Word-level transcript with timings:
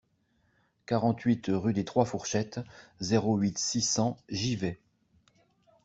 quarante-huit 0.87 1.43
rue 1.49 1.73
des 1.73 1.85
trois 1.85 2.05
Fourchettes, 2.05 2.59
zéro 3.01 3.37
huit, 3.37 3.59
six 3.59 3.83
cents, 3.83 4.17
Givet 4.29 4.79